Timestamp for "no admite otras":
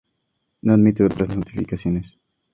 0.63-1.29